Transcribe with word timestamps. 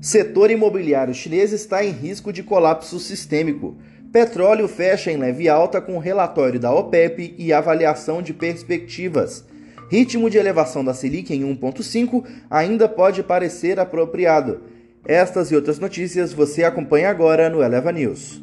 Setor 0.00 0.50
imobiliário 0.50 1.12
chinês 1.12 1.52
está 1.52 1.84
em 1.84 1.90
risco 1.90 2.32
de 2.32 2.42
colapso 2.42 2.98
sistêmico. 2.98 3.76
Petróleo 4.10 4.66
fecha 4.66 5.12
em 5.12 5.18
leve 5.18 5.46
alta 5.46 5.78
com 5.78 5.98
relatório 5.98 6.58
da 6.58 6.72
OPEP 6.72 7.34
e 7.36 7.52
avaliação 7.52 8.22
de 8.22 8.32
perspectivas. 8.32 9.44
Ritmo 9.90 10.30
de 10.30 10.38
elevação 10.38 10.82
da 10.82 10.94
Selic 10.94 11.34
em 11.34 11.42
1,5 11.42 12.24
ainda 12.48 12.88
pode 12.88 13.22
parecer 13.22 13.78
apropriado. 13.78 14.62
Estas 15.04 15.50
e 15.50 15.54
outras 15.54 15.78
notícias 15.78 16.32
você 16.32 16.64
acompanha 16.64 17.10
agora 17.10 17.50
no 17.50 17.62
Eleva 17.62 17.92
News. 17.92 18.42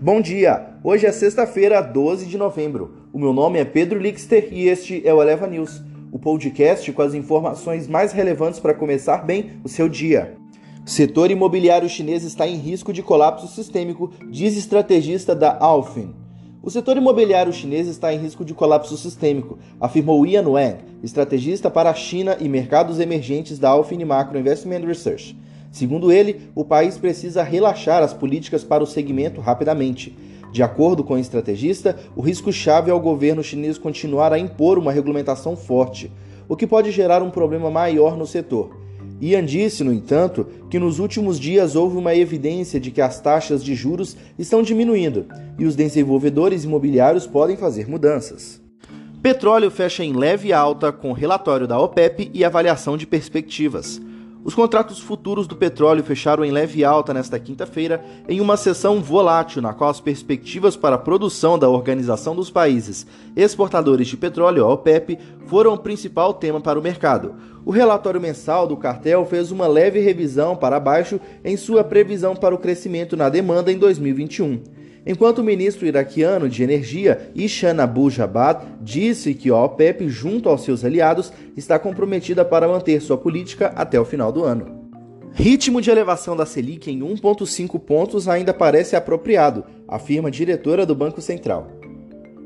Bom 0.00 0.22
dia! 0.22 0.70
Hoje 0.82 1.04
é 1.04 1.12
sexta-feira, 1.12 1.82
12 1.82 2.24
de 2.24 2.38
novembro. 2.38 3.08
O 3.12 3.18
meu 3.18 3.34
nome 3.34 3.58
é 3.58 3.64
Pedro 3.66 3.98
Lixter 3.98 4.48
e 4.50 4.68
este 4.68 5.06
é 5.06 5.12
o 5.12 5.20
Eleva 5.20 5.46
News, 5.46 5.82
o 6.10 6.18
podcast 6.18 6.90
com 6.92 7.02
as 7.02 7.12
informações 7.12 7.86
mais 7.86 8.12
relevantes 8.12 8.58
para 8.58 8.72
começar 8.72 9.18
bem 9.18 9.60
o 9.62 9.68
seu 9.68 9.86
dia. 9.86 10.42
Setor 10.86 11.30
imobiliário 11.30 11.88
chinês 11.88 12.24
está 12.24 12.46
em 12.46 12.56
risco 12.56 12.92
de 12.92 13.02
colapso 13.02 13.46
sistêmico, 13.48 14.10
diz 14.30 14.54
estrategista 14.54 15.34
da 15.34 15.56
Alfin. 15.58 16.14
O 16.62 16.70
setor 16.70 16.98
imobiliário 16.98 17.54
chinês 17.54 17.88
está 17.88 18.12
em 18.12 18.18
risco 18.18 18.44
de 18.44 18.52
colapso 18.52 18.94
sistêmico, 18.98 19.58
afirmou 19.80 20.26
Ian 20.26 20.46
Wang, 20.46 20.76
estrategista 21.02 21.70
para 21.70 21.88
a 21.88 21.94
China 21.94 22.36
e 22.38 22.50
mercados 22.50 23.00
emergentes 23.00 23.58
da 23.58 23.70
Alfin 23.70 24.04
Macro 24.04 24.38
Investment 24.38 24.84
Research. 24.84 25.34
Segundo 25.72 26.12
ele, 26.12 26.50
o 26.54 26.66
país 26.66 26.98
precisa 26.98 27.42
relaxar 27.42 28.02
as 28.02 28.12
políticas 28.12 28.62
para 28.62 28.84
o 28.84 28.86
segmento 28.86 29.40
rapidamente. 29.40 30.14
De 30.52 30.62
acordo 30.62 31.02
com 31.02 31.14
o 31.14 31.18
estrategista, 31.18 31.96
o 32.14 32.20
risco-chave 32.20 32.90
é 32.90 32.94
o 32.94 33.00
governo 33.00 33.42
chinês 33.42 33.78
continuar 33.78 34.34
a 34.34 34.38
impor 34.38 34.78
uma 34.78 34.92
regulamentação 34.92 35.56
forte, 35.56 36.12
o 36.46 36.54
que 36.54 36.66
pode 36.66 36.90
gerar 36.90 37.22
um 37.22 37.30
problema 37.30 37.70
maior 37.70 38.18
no 38.18 38.26
setor. 38.26 38.84
Ian 39.20 39.44
disse, 39.44 39.84
no 39.84 39.92
entanto, 39.92 40.46
que 40.68 40.78
nos 40.78 40.98
últimos 40.98 41.38
dias 41.38 41.76
houve 41.76 41.96
uma 41.96 42.14
evidência 42.14 42.80
de 42.80 42.90
que 42.90 43.00
as 43.00 43.20
taxas 43.20 43.64
de 43.64 43.74
juros 43.74 44.16
estão 44.38 44.62
diminuindo 44.62 45.26
e 45.58 45.64
os 45.64 45.76
desenvolvedores 45.76 46.64
imobiliários 46.64 47.26
podem 47.26 47.56
fazer 47.56 47.88
mudanças. 47.88 48.60
Petróleo 49.22 49.70
fecha 49.70 50.04
em 50.04 50.12
leve 50.12 50.52
alta 50.52 50.92
com 50.92 51.12
relatório 51.12 51.66
da 51.66 51.78
OPEP 51.78 52.30
e 52.34 52.44
avaliação 52.44 52.96
de 52.96 53.06
perspectivas. 53.06 54.00
Os 54.44 54.54
contratos 54.54 55.00
futuros 55.00 55.46
do 55.46 55.56
petróleo 55.56 56.04
fecharam 56.04 56.44
em 56.44 56.50
leve 56.50 56.84
alta 56.84 57.14
nesta 57.14 57.40
quinta-feira, 57.40 58.04
em 58.28 58.42
uma 58.42 58.58
sessão 58.58 59.00
volátil 59.00 59.62
na 59.62 59.72
qual 59.72 59.88
as 59.88 60.00
perspectivas 60.00 60.76
para 60.76 60.96
a 60.96 60.98
produção 60.98 61.58
da 61.58 61.66
Organização 61.66 62.36
dos 62.36 62.50
Países 62.50 63.06
Exportadores 63.34 64.06
de 64.06 64.18
Petróleo, 64.18 64.62
a 64.62 64.68
OPEP, 64.70 65.18
foram 65.46 65.72
o 65.72 65.78
principal 65.78 66.34
tema 66.34 66.60
para 66.60 66.78
o 66.78 66.82
mercado. 66.82 67.34
O 67.64 67.70
relatório 67.70 68.20
mensal 68.20 68.66
do 68.66 68.76
cartel 68.76 69.24
fez 69.24 69.50
uma 69.50 69.66
leve 69.66 69.98
revisão 70.00 70.54
para 70.54 70.78
baixo 70.78 71.18
em 71.42 71.56
sua 71.56 71.82
previsão 71.82 72.36
para 72.36 72.54
o 72.54 72.58
crescimento 72.58 73.16
na 73.16 73.30
demanda 73.30 73.72
em 73.72 73.78
2021 73.78 74.83
enquanto 75.06 75.38
o 75.38 75.44
ministro 75.44 75.86
iraquiano 75.86 76.48
de 76.48 76.62
Energia, 76.62 77.30
Ishan 77.34 77.82
Abu 77.82 78.10
Jabad, 78.10 78.64
disse 78.80 79.34
que 79.34 79.50
a 79.50 79.56
OPEP, 79.56 80.08
junto 80.08 80.48
aos 80.48 80.62
seus 80.62 80.84
aliados, 80.84 81.32
está 81.56 81.78
comprometida 81.78 82.44
para 82.44 82.68
manter 82.68 83.00
sua 83.00 83.18
política 83.18 83.72
até 83.76 83.98
o 84.00 84.04
final 84.04 84.32
do 84.32 84.44
ano. 84.44 84.84
Ritmo 85.32 85.80
de 85.82 85.90
elevação 85.90 86.36
da 86.36 86.46
Selic 86.46 86.88
em 86.88 87.00
1,5 87.00 87.80
pontos 87.80 88.28
ainda 88.28 88.54
parece 88.54 88.94
apropriado, 88.94 89.64
afirma 89.88 90.28
a 90.28 90.30
diretora 90.30 90.86
do 90.86 90.94
Banco 90.94 91.20
Central. 91.20 91.66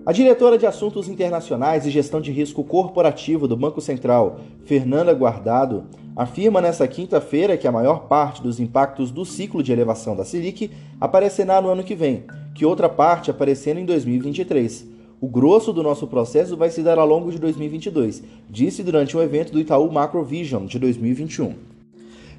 A 0.07 0.13
diretora 0.13 0.57
de 0.57 0.65
Assuntos 0.65 1.07
Internacionais 1.07 1.85
e 1.85 1.91
Gestão 1.91 2.19
de 2.19 2.33
Risco 2.33 2.65
Corporativo 2.65 3.47
do 3.47 3.55
Banco 3.55 3.79
Central, 3.79 4.41
Fernanda 4.65 5.13
Guardado, 5.13 5.85
afirma 6.19 6.61
nesta 6.61 6.89
quinta-feira 6.89 7.57
que 7.57 7.69
a 7.69 7.71
maior 7.71 8.09
parte 8.09 8.43
dos 8.43 8.59
impactos 8.59 9.13
do 9.13 9.25
ciclo 9.25 9.63
de 9.63 9.71
elevação 9.71 10.17
da 10.17 10.25
Selic 10.25 10.69
aparecerá 11.01 11.63
no 11.63 11.69
ano 11.69 11.85
que 11.85 11.95
vem, 11.95 12.25
que 12.57 12.67
outra 12.67 12.89
parte 12.89 13.31
aparecendo 13.31 13.79
em 13.79 13.85
2023. 13.85 14.85
O 15.21 15.29
grosso 15.29 15.73
do 15.73 15.81
nosso 15.81 16.09
processo 16.09 16.57
vai 16.57 16.71
se 16.71 16.83
dar 16.83 16.99
ao 16.99 17.07
longo 17.07 17.31
de 17.31 17.39
2022, 17.39 18.25
disse 18.51 18.83
durante 18.83 19.17
um 19.17 19.23
evento 19.23 19.53
do 19.53 19.61
Itaú 19.61 19.93
Macrovision 19.93 20.67
de 20.67 20.77
2021. 20.81 21.55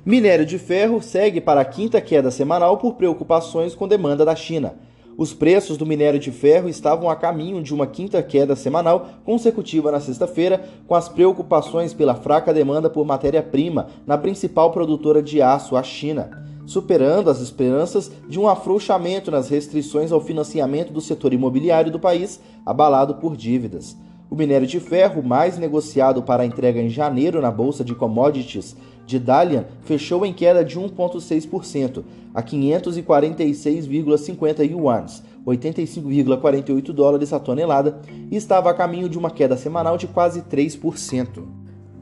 Minério 0.06 0.46
de 0.46 0.60
ferro 0.60 1.02
segue 1.02 1.40
para 1.40 1.62
a 1.62 1.66
quinta 1.66 2.02
queda 2.02 2.30
semanal 2.32 2.78
por 2.80 2.96
preocupações 2.96 3.74
com 3.74 3.88
demanda 3.88 4.26
da 4.26 4.36
China. 4.36 4.74
Os 5.20 5.34
preços 5.34 5.76
do 5.76 5.86
minério 5.86 6.18
de 6.18 6.32
ferro 6.32 6.70
estavam 6.70 7.10
a 7.10 7.16
caminho 7.16 7.62
de 7.62 7.74
uma 7.74 7.86
quinta 7.86 8.24
queda 8.24 8.56
semanal 8.56 9.06
consecutiva 9.26 9.92
na 9.92 10.00
sexta-feira, 10.00 10.64
com 10.88 10.96
as 10.96 11.10
preocupações 11.10 11.94
pela 11.94 12.16
fraca 12.16 12.54
demanda 12.54 12.90
por 12.90 13.06
matéria-prima 13.06 13.88
na 14.08 14.18
principal 14.18 14.72
produtora 14.72 15.22
de 15.22 15.42
aço, 15.42 15.76
a 15.76 15.84
China 15.84 16.48
superando 16.66 17.32
as 17.32 17.42
esperanças 17.42 18.12
de 18.30 18.40
um 18.40 18.48
afrouxamento 18.48 19.32
nas 19.32 19.50
restrições 19.50 20.12
ao 20.12 20.22
financiamento 20.22 20.94
do 20.94 21.02
setor 21.02 21.34
imobiliário 21.34 21.92
do 21.92 22.00
país, 22.00 22.40
abalado 22.64 23.16
por 23.16 23.36
dívidas. 23.36 23.98
O 24.30 24.36
minério 24.36 24.68
de 24.68 24.80
ferro, 24.80 25.24
mais 25.24 25.58
negociado 25.58 26.22
para 26.22 26.46
entrega 26.46 26.80
em 26.80 26.90
janeiro 26.90 27.42
na 27.42 27.50
Bolsa 27.50 27.84
de 27.84 27.96
Commodities 27.96 28.76
de 29.04 29.18
Dalian, 29.18 29.66
fechou 29.82 30.24
em 30.24 30.32
queda 30.32 30.64
de 30.64 30.80
1,6%, 30.80 32.04
a 32.32 32.44
546,50 32.44 34.70
yuans, 34.70 35.24
85,48 35.48 36.94
dólares 36.94 37.34
a 37.34 37.40
tonelada, 37.40 38.00
e 38.30 38.36
estava 38.36 38.70
a 38.70 38.74
caminho 38.74 39.10
de 39.10 39.18
uma 39.18 39.32
queda 39.32 39.58
semanal 39.58 39.98
de 39.98 40.06
quase 40.06 40.44
3%. 40.44 41.44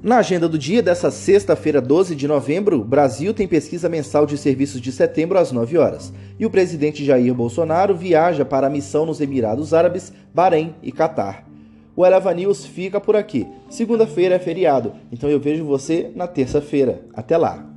Na 0.04 0.18
agenda 0.18 0.50
do 0.50 0.60
dia 0.60 0.84
dessa 0.84 1.10
sexta-feira, 1.10 1.82
12 1.82 2.14
de 2.14 2.28
novembro, 2.28 2.84
Brasil 2.84 3.34
tem 3.34 3.48
pesquisa 3.48 3.88
mensal 3.88 4.26
de 4.26 4.38
serviços 4.38 4.82
de 4.82 4.92
setembro 4.92 5.40
às 5.40 5.54
9 5.54 5.78
horas. 5.78 6.12
E 6.38 6.46
o 6.46 6.50
presidente 6.50 7.06
Jair 7.06 7.34
Bolsonaro 7.34 7.96
viaja 7.96 8.44
para 8.44 8.68
a 8.68 8.70
missão 8.70 9.06
nos 9.06 9.22
Emirados 9.22 9.74
Árabes, 9.74 10.12
Bahrein 10.34 10.76
e 10.84 10.92
Catar. 10.92 11.47
O 11.97 12.06
Eleva 12.06 12.31
News 12.31 12.63
fica 12.63 13.02
por 13.02 13.16
aqui. 13.16 13.47
Segunda-feira 13.72 14.35
é 14.35 14.40
feriado, 14.40 14.94
então 15.12 15.28
eu 15.28 15.40
vejo 15.40 15.66
você 15.66 16.12
na 16.16 16.28
terça-feira. 16.28 17.02
Até 17.12 17.35
lá! 17.35 17.77